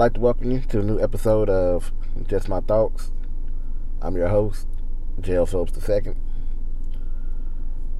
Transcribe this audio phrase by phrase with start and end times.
[0.00, 1.92] like to welcome you to a new episode of
[2.26, 3.12] Just My Thoughts.
[4.00, 4.66] I'm your host,
[5.20, 5.44] J.L.
[5.44, 6.14] Phillips II.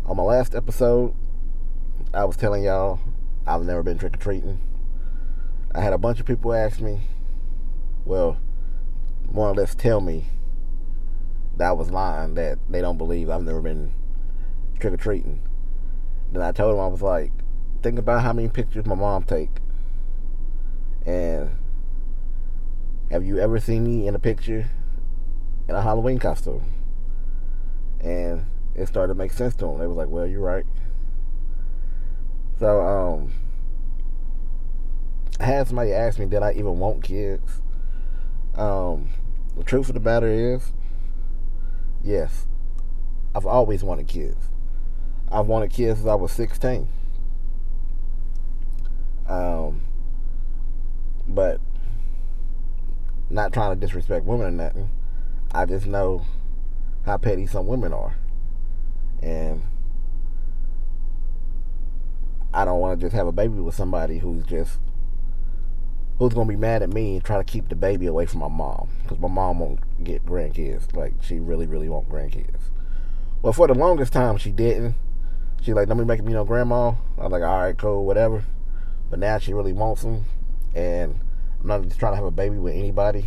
[0.07, 1.15] On my last episode,
[2.15, 3.01] I was telling y'all
[3.47, 4.61] I've never been trick or treating.
[5.75, 7.03] I had a bunch of people ask me,
[8.07, 8.39] well,
[9.31, 10.25] more or less tell me
[11.59, 13.93] that I was lying, that they don't believe I've never been
[14.79, 15.43] trick or treating.
[16.33, 17.33] Then I told them I was like,
[17.83, 19.51] think about how many pictures my mom take.
[21.05, 21.51] And
[23.11, 24.71] have you ever seen me in a picture
[25.69, 26.63] in a Halloween costume?
[28.01, 29.79] And it started to make sense to them.
[29.79, 30.65] They was like, well, you're right.
[32.59, 33.33] So, um,
[35.41, 37.63] I had somebody ask me, did I even want kids?
[38.55, 39.09] Um,
[39.57, 40.73] the truth of the matter is,
[42.05, 42.47] yes,
[43.35, 44.51] I've always wanted kids.
[45.33, 46.89] I've wanted kids since I was 16.
[49.29, 49.81] Um,
[51.27, 51.61] but
[53.31, 54.91] not trying to disrespect women or nothing.
[55.53, 56.27] I just know
[57.07, 58.17] how petty some women are.
[59.23, 59.63] And
[62.53, 64.79] I don't want to just have a baby with somebody who's just
[66.19, 68.49] who's gonna be mad at me and try to keep the baby away from my
[68.49, 70.95] mom because my mom won't get grandkids.
[70.95, 72.61] Like she really, really want grandkids.
[73.43, 74.97] Well, for the longest time she didn't.
[75.63, 76.95] She like, don't be making me no grandma.
[77.19, 78.45] I was like, all right, cool, whatever.
[79.11, 80.25] But now she really wants them,
[80.75, 81.21] and
[81.61, 83.27] I'm not just trying to have a baby with anybody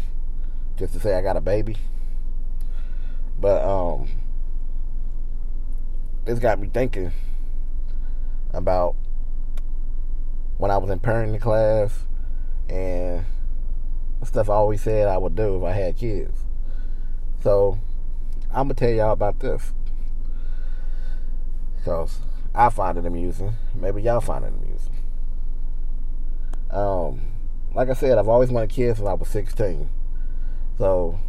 [0.77, 1.77] just to say I got a baby.
[3.39, 4.07] But um,
[6.25, 7.11] this got me thinking
[8.51, 8.95] about
[10.57, 12.05] when I was in parenting class
[12.69, 13.25] and
[14.23, 16.39] stuff I always said I would do if I had kids.
[17.41, 17.77] So
[18.49, 19.73] I'm gonna tell y'all about this
[21.75, 22.19] because
[22.55, 23.55] I find it amusing.
[23.75, 24.93] Maybe y'all find it amusing.
[26.71, 27.32] Um,
[27.73, 29.89] like I said, I've always wanted kids since I was 16.
[30.77, 31.19] So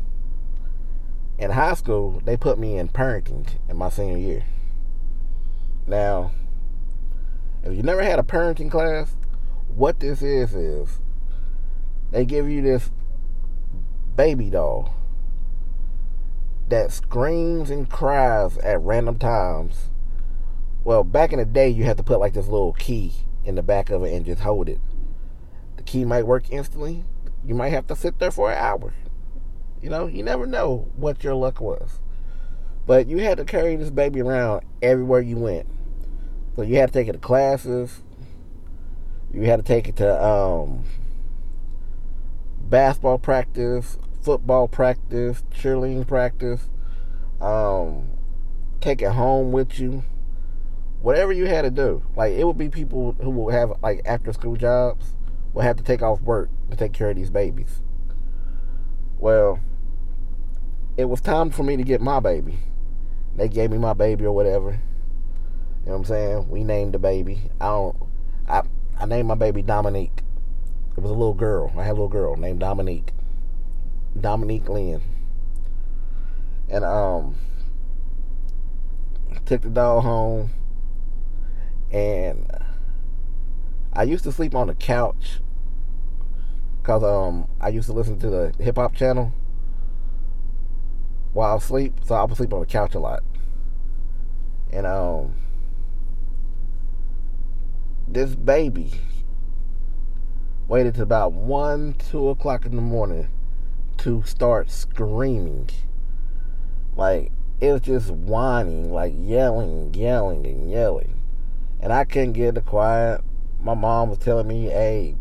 [1.38, 4.44] in high school, they put me in parenting in my senior year.
[5.86, 6.32] Now,
[7.62, 9.16] if you never had a parenting class,
[9.68, 11.00] what this is is
[12.10, 12.90] they give you this
[14.16, 14.94] baby doll
[16.68, 19.90] that screams and cries at random times.
[20.84, 23.12] Well, back in the day, you had to put like this little key
[23.44, 24.80] in the back of it and just hold it.
[25.86, 27.04] Key might work instantly.
[27.44, 28.94] You might have to sit there for an hour.
[29.82, 32.00] You know, you never know what your luck was.
[32.86, 35.66] But you had to carry this baby around everywhere you went.
[36.56, 38.02] So you had to take it to classes.
[39.32, 40.84] You had to take it to um,
[42.60, 46.68] basketball practice, football practice, cheerleading practice.
[47.40, 48.10] Um,
[48.80, 50.04] take it home with you.
[51.02, 52.02] Whatever you had to do.
[52.16, 55.14] Like it would be people who will have like after school jobs
[55.54, 57.80] will have to take off work to take care of these babies.
[59.18, 59.60] Well,
[60.96, 62.58] it was time for me to get my baby.
[63.36, 64.72] They gave me my baby or whatever.
[64.72, 66.50] You know what I'm saying?
[66.50, 67.50] We named the baby.
[67.60, 67.96] I don't
[68.48, 68.62] I
[68.98, 70.22] I named my baby Dominique.
[70.96, 71.72] It was a little girl.
[71.76, 73.12] I had a little girl named Dominique.
[74.20, 75.02] Dominique Lynn.
[76.68, 77.36] And um
[79.46, 80.50] took the dog home
[81.92, 82.50] and
[83.92, 85.40] I used to sleep on the couch
[86.84, 89.32] because um I used to listen to the hip hop channel
[91.32, 93.24] while I sleep, so I would sleep on the couch a lot.
[94.70, 95.34] And um
[98.06, 98.92] this baby
[100.68, 103.30] waited to about one, two o'clock in the morning
[103.98, 105.70] to start screaming.
[106.96, 111.18] Like it was just whining, like yelling, yelling, and yelling.
[111.80, 113.22] And I couldn't get it quiet.
[113.58, 115.16] My mom was telling me, hey,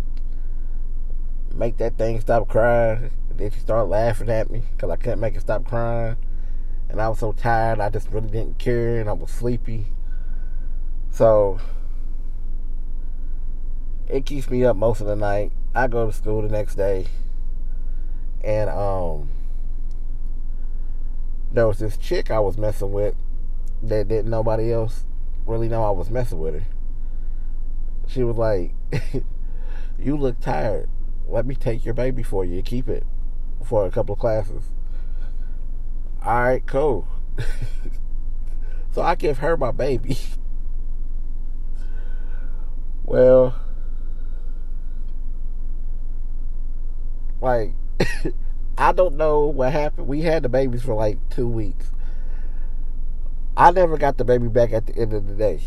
[1.54, 3.12] make that thing stop crying.
[3.30, 6.18] And then she started laughing at me because I couldn't make it stop crying.
[6.90, 9.88] And I was so tired, I just really didn't care, and I was sleepy.
[11.10, 11.60] So
[14.08, 15.52] it keeps me up most of the night.
[15.74, 17.08] I go to school the next day,
[18.44, 19.30] and um,
[21.52, 23.16] there was this chick I was messing with
[23.82, 25.06] that didn't nobody else
[25.46, 26.64] really know I was messing with her.
[28.08, 28.74] She was like,
[30.00, 30.90] "You look tired.
[31.28, 32.62] Let me take your baby for you.
[32.62, 33.06] Keep it
[33.64, 34.64] for a couple of classes."
[36.26, 37.08] All right, cool.
[38.92, 40.18] so I give her my baby.
[43.04, 43.56] well,
[47.42, 47.74] like
[48.78, 50.08] I don't know what happened.
[50.08, 51.92] We had the babies for like two weeks.
[53.56, 55.62] I never got the baby back at the end of the day.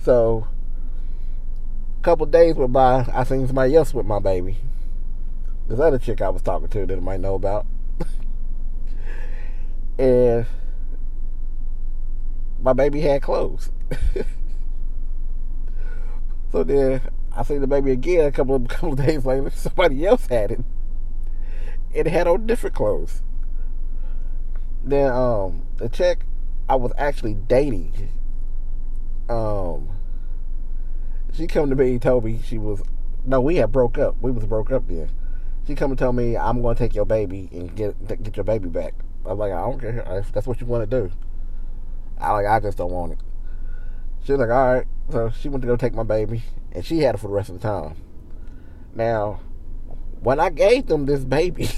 [0.00, 0.46] So
[2.02, 4.56] couple days went by, I seen somebody else with my baby.
[5.68, 7.64] this other chick I was talking to that I might know about.
[9.98, 10.46] and
[12.60, 13.70] my baby had clothes.
[16.52, 17.00] so then
[17.34, 19.50] I seen the baby again a couple of couple of days later.
[19.50, 20.60] Somebody else had it.
[21.94, 23.22] It had on different clothes.
[24.82, 26.20] Then um the chick
[26.68, 28.08] I was actually dating.
[29.28, 29.88] Um
[31.32, 32.82] she come to me and told me she was
[33.24, 34.16] no, we had broke up.
[34.20, 35.10] We was broke up then.
[35.66, 38.68] She come and tell me I'm gonna take your baby and get get your baby
[38.68, 38.94] back.
[39.24, 41.12] I was like, I don't care if that's what you want to do.
[42.18, 43.18] I like I just don't want it.
[44.24, 44.86] She was like, all right.
[45.10, 46.42] So she went to go take my baby,
[46.72, 47.96] and she had it for the rest of the time.
[48.94, 49.40] Now,
[50.20, 51.70] when I gave them this baby,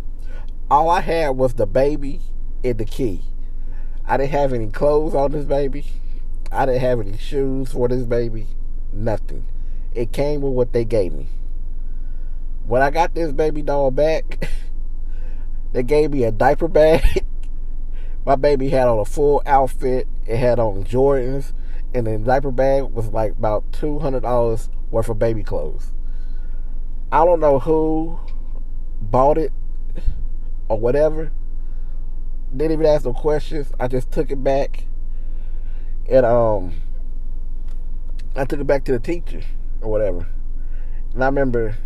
[0.70, 2.20] all I had was the baby
[2.64, 3.22] and the key.
[4.06, 5.86] I didn't have any clothes on this baby.
[6.50, 8.46] I didn't have any shoes for this baby.
[8.92, 9.46] Nothing.
[9.94, 11.26] It came with what they gave me.
[12.66, 14.48] When I got this baby doll back,
[15.72, 17.24] they gave me a diaper bag.
[18.26, 20.06] My baby had on a full outfit.
[20.26, 21.52] It had on Jordans,
[21.94, 25.92] and the diaper bag was like about two hundred dollars worth of baby clothes.
[27.10, 28.18] I don't know who
[29.00, 29.52] bought it
[30.68, 31.32] or whatever.
[32.54, 33.72] Didn't even ask no questions.
[33.80, 34.84] I just took it back,
[36.08, 36.74] and um,
[38.36, 39.42] I took it back to the teacher
[39.80, 40.26] or whatever.
[41.14, 41.76] And I remember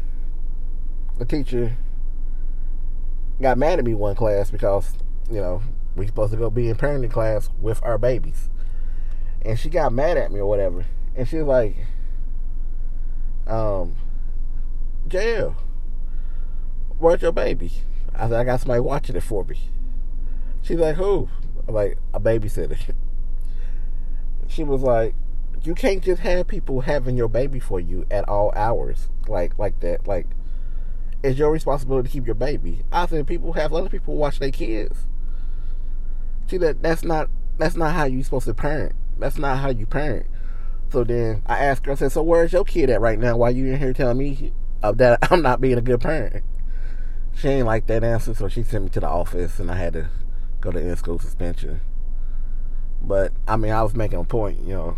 [1.18, 1.76] the teacher
[3.40, 4.94] got mad at me one class because,
[5.30, 5.62] you know,
[5.96, 8.48] we supposed to go be in parenting class with our babies.
[9.42, 10.86] And she got mad at me or whatever.
[11.16, 11.76] And she was like,
[13.46, 13.96] um,
[15.08, 15.56] jail.
[16.98, 17.72] Where's your baby?
[18.14, 19.58] I said, I got somebody watching it for me.
[20.62, 21.28] She's like, who?
[21.66, 22.78] I'm like, a babysitter.
[24.48, 25.14] She was like,
[25.64, 29.78] you can't just have people having your baby for you at all hours like like
[29.80, 30.26] that like
[31.22, 32.82] it's your responsibility to keep your baby.
[32.90, 35.06] I people have other people watch their kids.
[36.48, 38.94] See that that's not that's not how you supposed to parent.
[39.18, 40.26] That's not how you parent.
[40.90, 43.36] So then i asked her i said so where's your kid at right now?
[43.36, 46.44] Why you in here telling me uh, that i'm not being a good parent?
[47.34, 49.94] She ain't like that answer so she sent me to the office and i had
[49.94, 50.08] to
[50.60, 51.80] go to in-school suspension.
[53.00, 54.96] But i mean i was making a point you know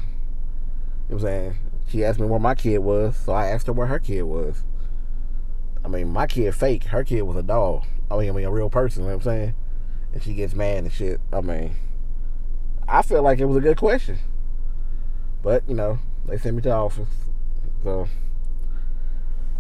[1.09, 1.59] you know what I'm saying?
[1.89, 4.63] She asked me where my kid was, so I asked her where her kid was.
[5.85, 6.85] I mean, my kid fake.
[6.85, 7.85] Her kid was a doll.
[8.11, 9.03] I mean, I mean, a real person.
[9.03, 9.55] You know what I'm saying?
[10.15, 11.21] And she gets mad and shit.
[11.33, 11.77] I mean,
[12.89, 14.19] I feel like it was a good question.
[15.43, 17.09] But, you know, they sent me to the office.
[17.83, 18.09] So,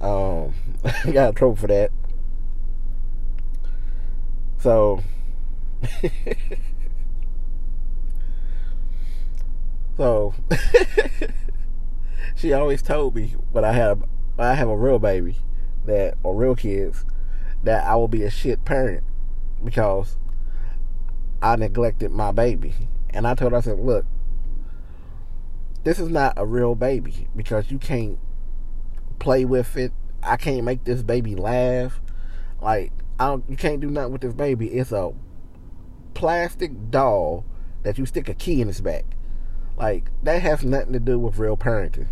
[0.01, 1.91] um, I got in trouble for that.
[4.59, 5.03] So,
[9.97, 10.35] So
[12.35, 13.95] she always told me when I had a,
[14.37, 15.37] when I have a real baby
[15.87, 17.05] that or real kids
[17.63, 19.05] that I will be a shit parent
[19.63, 20.19] because
[21.41, 22.75] I neglected my baby.
[23.11, 24.07] And I told her I said, "Look,
[25.85, 28.19] this is not a real baby because you can't
[29.19, 29.93] play with it.
[30.23, 32.01] I can't make this baby laugh.
[32.61, 34.69] Like I don't, you can't do nothing with this baby.
[34.69, 35.13] It's a
[36.15, 37.45] plastic doll
[37.83, 39.05] that you stick a key in its back.
[39.77, 42.07] Like that has nothing to do with real parenting.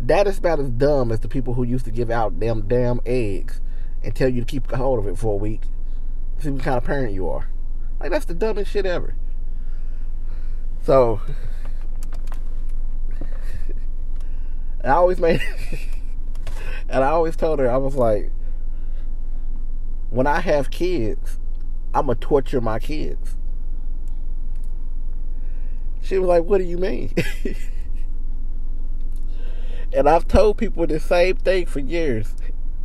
[0.00, 3.00] That is about as dumb as the people who used to give out them damn
[3.06, 3.60] eggs
[4.02, 5.62] and tell you to keep a hold of it for a week.
[6.38, 7.48] See what kind of parent you are.
[8.00, 9.14] Like that's the dumbest shit ever.
[10.82, 11.20] So
[14.84, 15.40] I always made
[16.88, 18.32] and I always told her I was like
[20.10, 21.38] when I have kids,
[21.94, 23.36] I'm gonna torture my kids.
[26.12, 27.14] She was like, What do you mean?
[29.94, 32.34] and I've told people the same thing for years,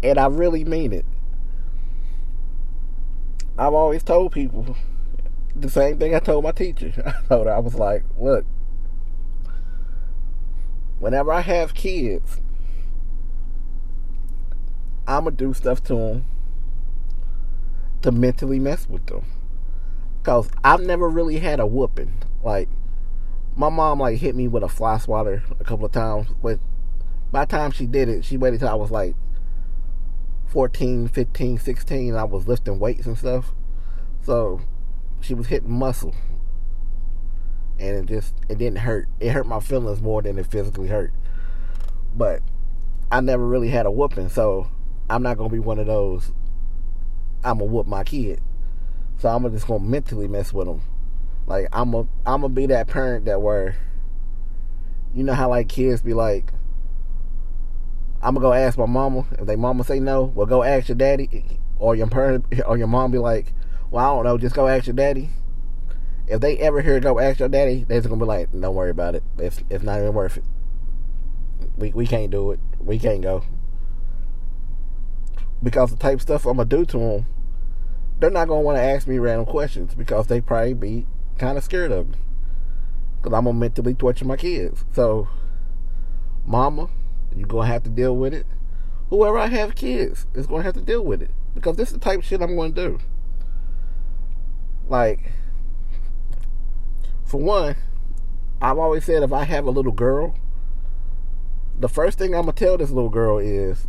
[0.02, 1.04] and I really mean it.
[3.58, 4.78] I've always told people
[5.54, 6.94] the same thing I told my teacher.
[7.06, 8.46] I told her, I was like, Look,
[11.00, 12.40] whenever I have kids,
[15.06, 16.26] I'm going to do stuff to them
[18.04, 19.26] to mentally mess with them.
[20.20, 22.14] Because I've never really had a whooping.
[22.42, 22.70] Like,
[23.58, 26.60] my mom like hit me with a fly swatter a couple of times, but
[27.32, 29.16] by the time she did it, she waited till I was like
[30.50, 33.54] 14, 15, 16, I was lifting weights and stuff.
[34.22, 34.62] So
[35.22, 36.14] she was hitting muscle.
[37.80, 39.08] And it just it didn't hurt.
[39.20, 41.12] It hurt my feelings more than it physically hurt.
[42.16, 42.42] But
[43.12, 44.68] I never really had a whooping, so
[45.10, 46.32] I'm not gonna be one of those
[47.44, 48.40] I'm gonna whoop my kid.
[49.18, 50.82] So I'm just gonna mentally mess with them
[51.48, 53.77] like I'm a I'm gonna be that parent that where
[55.13, 56.51] you know how like kids be like
[58.22, 59.25] I'm gonna go ask my mama.
[59.39, 62.88] If they mama say no, well, go ask your daddy, or your parent, or your
[62.88, 63.54] mom be like,
[63.92, 65.30] well, I don't know, just go ask your daddy.
[66.27, 68.89] If they ever hear go ask your daddy, they're just gonna be like, don't worry
[68.89, 69.24] about it.
[69.38, 70.44] It's it's not even worth it.
[71.77, 72.60] We we can't do it.
[72.80, 73.44] We can't go
[75.63, 77.25] because the type of stuff I'm gonna do to them,
[78.20, 81.06] they're not gonna want to ask me random questions because they probably be
[81.38, 82.17] kind of scared of me
[83.17, 84.86] because I'm gonna mentally torture my kids.
[84.94, 85.27] So,
[86.46, 86.89] mama,
[87.36, 88.46] you're gonna have to deal with it.
[89.10, 92.00] Whoever I have kids is gonna have to deal with it because this is the
[92.00, 93.00] type of shit I'm gonna do.
[94.88, 95.32] Like,
[97.25, 97.75] for one,
[98.62, 100.36] I've always said if I have a little girl,
[101.79, 103.88] the first thing I'm gonna tell this little girl is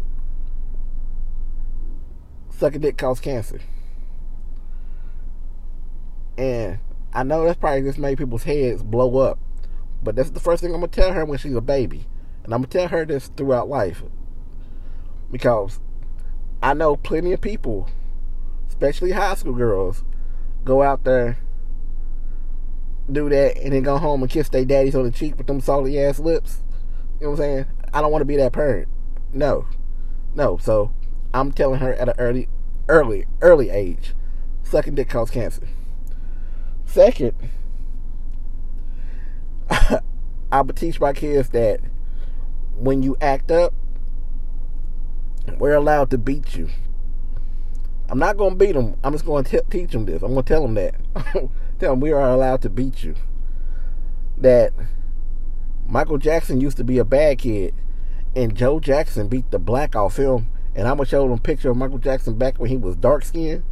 [2.50, 3.60] sucking dick cause cancer.
[6.36, 6.78] And
[7.18, 9.40] I know that's probably just made people's heads blow up.
[10.04, 12.06] But that's the first thing I'm gonna tell her when she's a baby.
[12.44, 14.04] And I'm gonna tell her this throughout life.
[15.28, 15.80] Because
[16.62, 17.88] I know plenty of people,
[18.68, 20.04] especially high school girls,
[20.64, 21.38] go out there,
[23.10, 25.60] do that, and then go home and kiss their daddies on the cheek with them
[25.60, 26.62] salty ass lips.
[27.18, 27.66] You know what I'm saying?
[27.92, 28.87] I don't want to be that parent.
[29.32, 29.66] No.
[30.37, 30.56] No.
[30.58, 30.92] So
[31.34, 32.48] I'm telling her at an early,
[32.88, 34.14] early, early age,
[34.62, 35.66] sucking dick causes cancer.
[36.88, 37.35] Second,
[40.50, 41.80] I would teach my kids that
[42.76, 43.73] when you act up,
[45.59, 46.68] we're allowed to beat you.
[48.09, 48.97] I'm not going to beat them.
[49.04, 50.23] I'm just going to teach them this.
[50.23, 50.95] I'm going to tell them that.
[51.78, 53.14] tell them we are allowed to beat you.
[54.38, 54.73] That
[55.87, 57.75] Michael Jackson used to be a bad kid,
[58.35, 61.71] and Joe Jackson beat the black off him and I'm gonna show them a picture
[61.71, 63.64] of Michael Jackson back when he was dark skinned.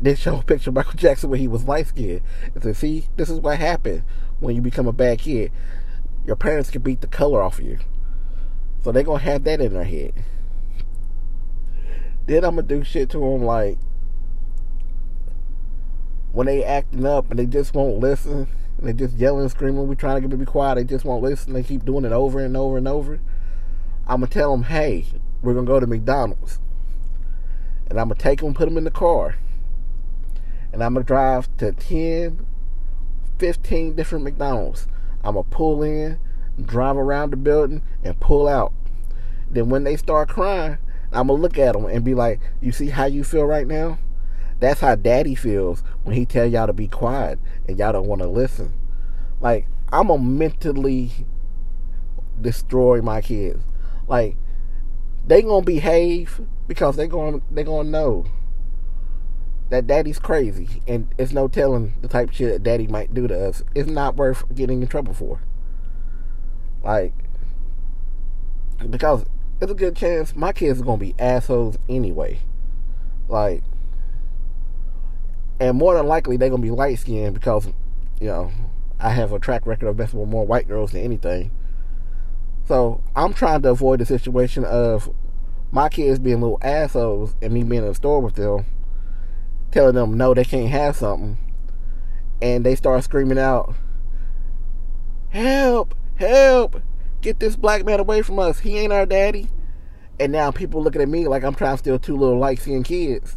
[0.00, 2.22] Then show a picture of Michael Jackson when he was light skinned.
[2.54, 4.02] And say, see, this is what happened
[4.40, 5.52] when you become a bad kid.
[6.26, 7.78] Your parents can beat the color off of you.
[8.82, 10.12] So they're gonna have that in their head.
[12.26, 13.78] Then I'm gonna do shit to them like
[16.32, 18.48] when they acting up and they just won't listen.
[18.78, 19.88] And they just yelling screaming.
[19.88, 20.74] We trying to get them to be quiet.
[20.74, 21.54] They just won't listen.
[21.54, 23.20] They keep doing it over and over and over.
[24.06, 25.06] I'm gonna tell them, hey,
[25.42, 26.60] we're gonna go to McDonald's,
[27.88, 29.36] and I'm gonna take them, put them in the car,
[30.76, 32.44] and I'm gonna drive to 10,
[33.38, 34.86] 15 different McDonald's.
[35.24, 36.18] I'm gonna pull in,
[36.62, 38.74] drive around the building, and pull out.
[39.50, 40.76] Then when they start crying,
[41.12, 43.96] I'm gonna look at them and be like, "You see how you feel right now?
[44.60, 48.20] That's how Daddy feels when he tell y'all to be quiet and y'all don't want
[48.20, 48.74] to listen."
[49.40, 51.10] Like I'm gonna mentally
[52.38, 53.64] destroy my kids.
[54.08, 54.36] Like
[55.26, 58.26] they gonna behave because they gonna they gonna know
[59.70, 63.48] that daddy's crazy and it's no telling the type shit that daddy might do to
[63.48, 63.62] us.
[63.74, 65.40] It's not worth getting in trouble for.
[66.82, 67.12] Like
[68.90, 69.24] because
[69.60, 72.40] it's a good chance my kids are gonna be assholes anyway.
[73.28, 73.62] Like
[75.58, 77.66] and more than likely they're gonna be light skinned because,
[78.20, 78.52] you know,
[79.00, 81.50] I have a track record of messing with more white girls than anything.
[82.66, 85.10] So I'm trying to avoid the situation of
[85.70, 88.66] my kids being little assholes and me being in the store with them,
[89.70, 91.38] telling them no, they can't have something,
[92.40, 93.74] and they start screaming out,
[95.30, 95.94] "Help!
[96.16, 96.80] Help!
[97.20, 98.60] Get this black man away from us!
[98.60, 99.50] He ain't our daddy!"
[100.18, 102.86] And now people looking at me like I'm trying to steal two little light skinned
[102.86, 103.36] kids.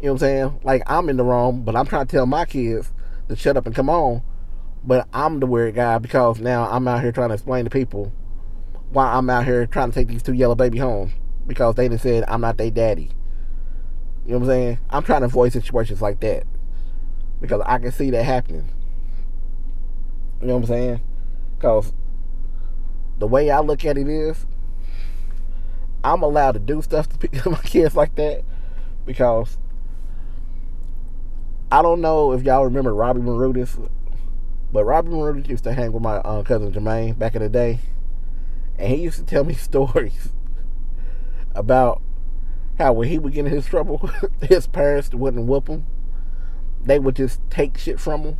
[0.00, 0.60] You know what I'm saying?
[0.62, 2.92] Like I'm in the wrong, but I'm trying to tell my kids
[3.28, 4.22] to shut up and come on.
[4.84, 8.12] But I'm the weird guy because now I'm out here trying to explain to people
[8.90, 11.12] why I'm out here trying to take these two yellow baby home
[11.46, 13.10] because they done said I'm not their daddy.
[14.28, 14.78] You know what I'm saying?
[14.90, 16.44] I'm trying to avoid situations like that
[17.40, 18.68] because I can see that happening.
[20.42, 21.00] You know what I'm saying?
[21.56, 21.94] Because
[23.18, 24.44] the way I look at it is,
[26.04, 28.42] I'm allowed to do stuff to my kids like that
[29.06, 29.56] because
[31.72, 33.90] I don't know if y'all remember Robbie Marudis,
[34.70, 37.78] but Robbie Marudis used to hang with my uh, cousin Jermaine back in the day
[38.78, 40.28] and he used to tell me stories
[41.54, 42.02] about
[42.78, 44.10] how when he would get in his trouble,
[44.42, 45.84] his parents wouldn't whoop him.
[46.82, 48.38] They would just take shit from him.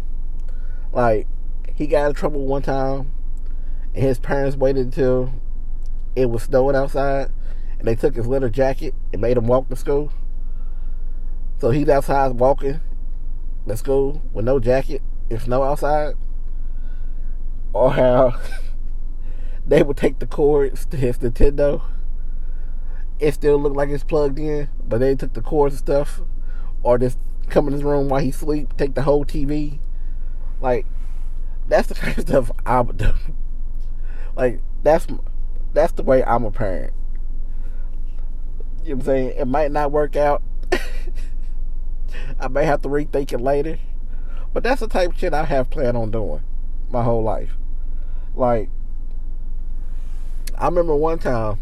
[0.92, 1.26] Like
[1.75, 3.12] he got in trouble one time,
[3.95, 5.33] and his parents waited until
[6.14, 7.33] it was snowing outside,
[7.78, 10.12] and they took his leather jacket and made him walk to school.
[11.59, 12.80] So he's outside walking
[13.66, 16.14] to school with no jacket and snow outside.
[17.73, 18.40] Or how
[19.66, 21.83] they would take the cords to his Nintendo.
[23.18, 26.20] It still looked like it's plugged in, but they took the cords and stuff,
[26.82, 29.80] or just come in his room while he sleep, take the whole TV.
[30.60, 30.87] Like
[31.68, 33.12] that's the kind of stuff I would do.
[34.37, 35.06] Like that's
[35.72, 36.92] that's the way I'm a parent.
[38.84, 39.34] You know what I'm saying?
[39.38, 40.42] It might not work out.
[42.40, 43.78] I may have to rethink it later.
[44.52, 46.42] But that's the type of shit I have planned on doing
[46.90, 47.50] my whole life.
[48.34, 48.70] Like,
[50.56, 51.60] I remember one time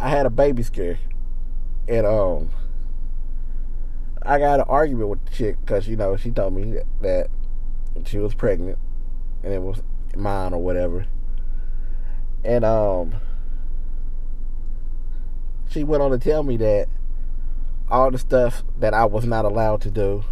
[0.00, 0.98] I had a baby scare,
[1.88, 2.50] and um,
[4.22, 7.28] I got an argument with the chick because you know she told me that
[8.04, 8.78] she was pregnant,
[9.42, 9.82] and it was
[10.16, 11.06] mine or whatever,
[12.44, 13.16] and um,
[15.68, 16.86] she went on to tell me that
[17.90, 20.22] all the stuff that I was not allowed to do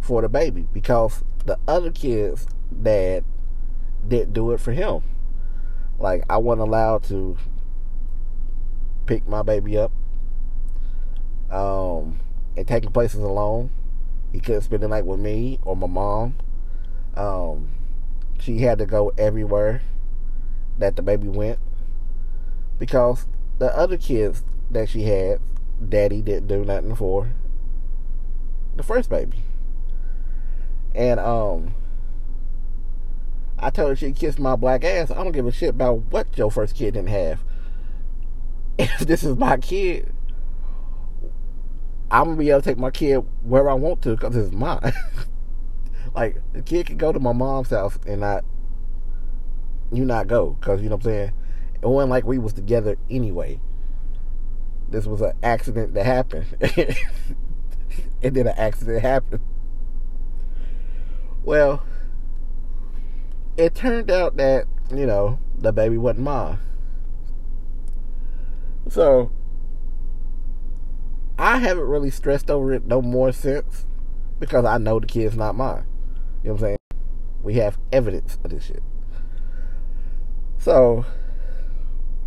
[0.00, 2.48] for the baby because the other kids'
[2.82, 3.24] dad
[4.06, 5.02] didn't do it for him.
[6.00, 7.36] Like I wasn't allowed to
[9.08, 9.90] pick my baby up
[11.50, 12.20] um,
[12.56, 13.70] and taking places alone.
[14.32, 16.36] He couldn't spend the night with me or my mom.
[17.16, 17.70] Um,
[18.38, 19.80] she had to go everywhere
[20.78, 21.58] that the baby went
[22.78, 23.26] because
[23.58, 25.40] the other kids that she had,
[25.88, 27.32] daddy didn't do nothing for
[28.76, 29.38] the first baby.
[30.94, 31.74] And um
[33.58, 35.10] I told her she kissed my black ass.
[35.10, 37.40] I don't give a shit about what your first kid didn't have.
[39.00, 40.12] If this is my kid,
[42.12, 44.92] I'm gonna be able to take my kid where I want to because it's mine.
[46.14, 48.44] like the kid can go to my mom's house and not
[49.90, 51.32] you not go because you know what I'm saying.
[51.82, 53.60] It wasn't like we was together anyway.
[54.88, 56.46] This was an accident that happened,
[58.22, 59.40] and then an accident happened.
[61.42, 61.82] Well,
[63.56, 66.58] it turned out that you know the baby wasn't mine.
[68.88, 69.30] So
[71.38, 73.86] I haven't really stressed over it no more since
[74.40, 75.86] because I know the kid's not mine.
[76.42, 76.78] You know what I'm saying?
[77.42, 78.82] We have evidence of this shit.
[80.58, 81.04] So,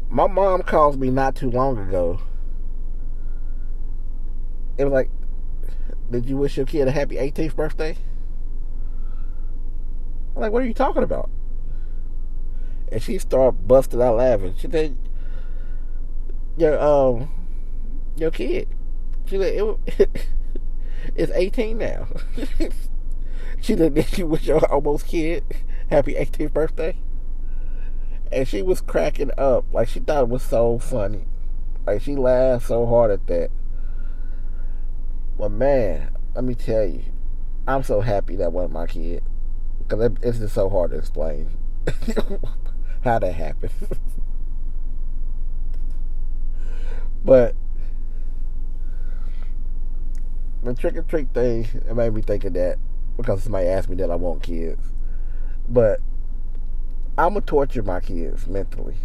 [0.10, 2.22] my mom calls me not too long ago.
[4.78, 5.10] It was like,
[6.10, 7.98] Did you wish your kid a happy 18th birthday?
[10.36, 11.30] I'm like, What are you talking about?
[12.92, 14.56] And she started busting out laughing.
[14.58, 14.98] She said,
[16.58, 17.30] Your, um,
[18.18, 18.68] your kid
[19.32, 20.28] she said, it,
[21.16, 22.08] it's 18 now.
[23.62, 25.46] she looked at you with your almost kid
[25.90, 26.98] happy 18th birthday?
[28.30, 29.66] And she was cracking up.
[29.72, 31.26] Like, she thought it was so funny.
[31.88, 33.52] Like, she laughed so hard at that.
[35.38, 37.04] But, man, let me tell you,
[37.66, 39.24] I'm so happy that wasn't my kid.
[39.80, 41.50] Because it's just so hard to explain
[43.06, 43.72] how that happened.
[47.24, 47.56] But
[50.64, 52.78] the trick or treat thing, it made me think of that
[53.18, 54.94] because somebody asked me that I want kids.
[55.68, 56.00] But
[57.18, 58.96] I'm gonna torture my kids mentally.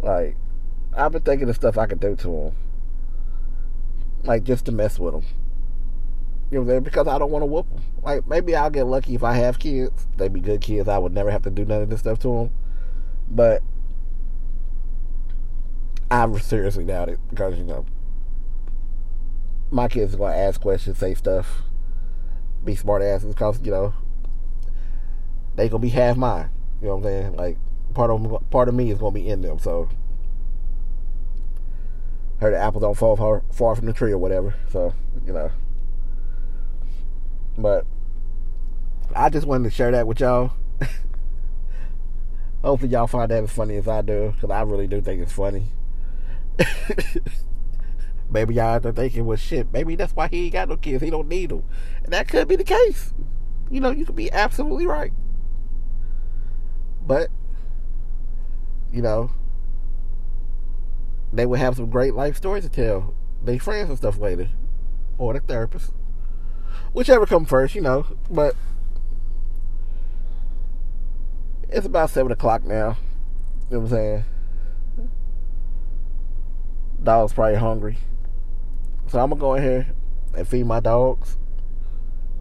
[0.00, 0.36] Like,
[0.96, 2.52] I've been thinking of stuff I could do to them,
[4.24, 5.24] like just to mess with them.
[6.50, 6.82] You know what I'm saying?
[6.84, 7.82] Because I don't want to whoop them.
[8.02, 10.06] Like, maybe I'll get lucky if I have kids.
[10.16, 10.88] They'd be good kids.
[10.88, 12.50] I would never have to do none of this stuff to them.
[13.30, 13.62] But
[16.10, 17.84] I seriously doubt it because, you know,
[19.70, 21.62] my kids are gonna ask questions, say stuff,
[22.64, 23.94] be smart asses, cause you know
[25.56, 26.50] they gonna be half mine.
[26.80, 27.36] You know what I'm saying?
[27.36, 27.58] Like
[27.94, 29.58] part of part of me is gonna be in them.
[29.58, 29.88] So
[32.40, 34.54] heard the apples don't fall far, far from the tree or whatever.
[34.70, 34.94] So
[35.26, 35.50] you know,
[37.56, 37.86] but
[39.14, 40.52] I just wanted to share that with y'all.
[42.62, 45.32] Hopefully y'all find that as funny as I do, because I really do think it's
[45.32, 45.66] funny.
[48.30, 51.02] Maybe y'all are thinking, well, shit, maybe that's why he ain't got no kids.
[51.02, 51.64] He don't need them.
[52.04, 53.14] And that could be the case.
[53.70, 55.12] You know, you could be absolutely right.
[57.06, 57.30] But,
[58.92, 59.30] you know,
[61.32, 64.50] they would have some great life stories to tell their friends and stuff later.
[65.16, 65.92] Or the therapist.
[66.92, 68.06] Whichever come first, you know.
[68.30, 68.54] But
[71.70, 72.98] it's about 7 o'clock now.
[73.70, 74.24] You know what I'm saying?
[77.02, 77.98] Dog's probably hungry.
[79.08, 79.86] So I'm gonna go in here
[80.34, 81.38] and feed my dogs,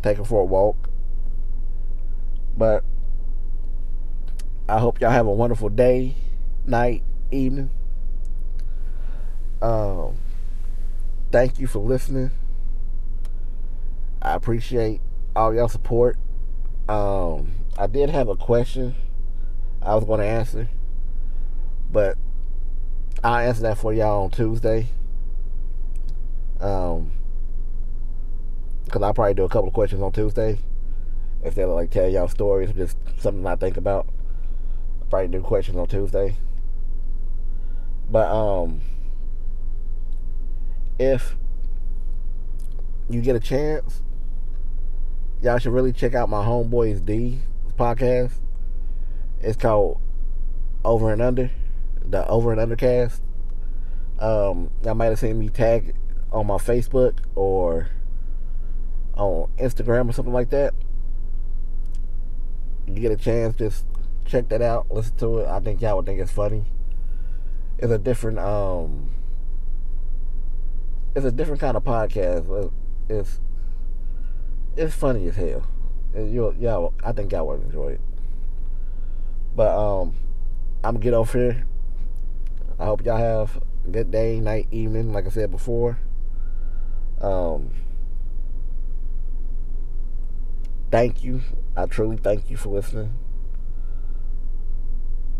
[0.01, 0.89] take them for a walk.
[2.57, 2.83] But
[4.67, 6.15] I hope y'all have a wonderful day,
[6.65, 7.71] night, evening.
[9.61, 10.17] Um,
[11.31, 12.31] thank you for listening.
[14.21, 15.01] I appreciate
[15.35, 16.17] all y'all support.
[16.89, 18.95] Um, I did have a question
[19.81, 20.67] I was going to answer,
[21.91, 22.17] but
[23.23, 24.87] I'll answer that for y'all on Tuesday.
[26.59, 27.11] Um,
[28.85, 30.59] because I'll probably do a couple of questions on Tuesday
[31.43, 34.07] instead of like tell y'all stories, or just something I think about.
[35.01, 36.35] I probably do questions on Tuesday.
[38.09, 38.81] But um
[40.99, 41.35] if
[43.09, 44.01] you get a chance,
[45.41, 47.39] y'all should really check out my homeboys D
[47.77, 48.33] podcast.
[49.39, 49.99] It's called
[50.83, 51.51] Over and Under,
[52.09, 53.21] the Over and Undercast.
[54.19, 55.95] Um, y'all might have seen me tag
[56.31, 57.89] on my Facebook or
[59.15, 60.73] on Instagram or something like that.
[62.87, 63.85] You get a chance, just
[64.25, 65.47] check that out, listen to it.
[65.47, 66.63] I think y'all would think it's funny.
[67.77, 69.11] It's a different um
[71.15, 72.71] it's a different kind of podcast.
[73.09, 73.39] It's
[74.75, 75.67] it's funny as hell.
[76.15, 78.01] You yeah, I think y'all would enjoy it.
[79.55, 80.13] But um
[80.83, 81.65] I'm gonna get off here.
[82.79, 85.99] I hope y'all have a good day, night, evening, like I said before.
[87.21, 87.71] Um
[90.91, 91.41] thank you.
[91.75, 93.13] I truly thank you for listening.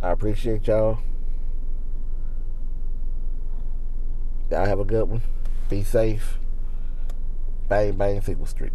[0.02, 1.00] I appreciate y'all.
[4.50, 5.21] Y'all have a good one.
[5.69, 6.38] Be safe.
[7.67, 8.71] Bang, bang, Sequel Street.